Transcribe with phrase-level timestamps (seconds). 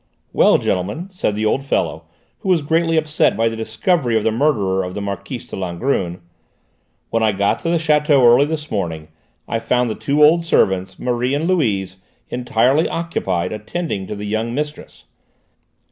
[0.33, 2.05] "Well, gentlemen," said the old fellow,
[2.39, 6.21] who was greatly upset by the discovery of the murderer of the Marquise de Langrune,
[7.11, 9.09] "when I got to the château early this morning
[9.47, 11.97] I found the two old servants, Marie and Louise,
[12.29, 15.05] entirely occupied attending to the young mistress.